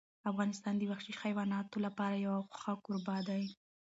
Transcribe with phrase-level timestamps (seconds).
[0.31, 3.43] افغانستان د وحشي حیواناتو لپاره یو ښه کوربه دی.